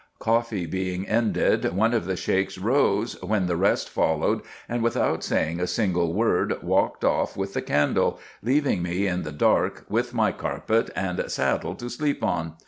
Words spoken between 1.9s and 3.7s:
of the Sheiks rose, when the